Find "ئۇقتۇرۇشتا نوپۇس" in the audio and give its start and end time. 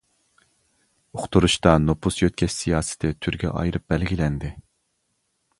1.17-2.17